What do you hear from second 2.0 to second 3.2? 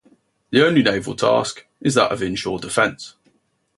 of inshore defense.